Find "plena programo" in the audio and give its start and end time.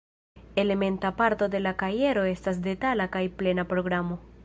3.43-4.25